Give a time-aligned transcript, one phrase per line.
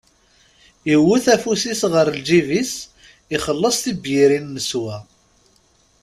[0.93, 2.73] Iwwet afus-is ɣer lǧib-is,
[3.35, 4.97] ixelles tibyirin neswa.